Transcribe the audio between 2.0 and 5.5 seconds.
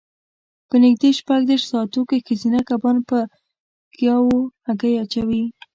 کې ښځینه کبان پر ګیاوو هګۍ اچوي.